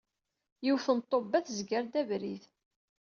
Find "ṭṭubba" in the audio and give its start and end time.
1.05-1.39